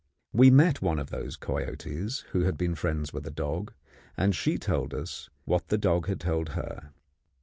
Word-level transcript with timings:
We 0.33 0.49
met 0.49 0.81
one 0.81 0.97
of 0.97 1.11
these 1.11 1.35
coyotes 1.37 2.21
who 2.31 2.41
had 2.41 2.57
been 2.57 2.73
friends 2.73 3.13
with 3.13 3.27
a 3.27 3.29
dog, 3.29 3.71
and 4.17 4.33
she 4.35 4.57
told 4.57 4.95
us 4.95 5.29
what 5.45 5.67
the 5.67 5.77
dog 5.77 6.07
had 6.07 6.19
told 6.21 6.49
her. 6.57 6.89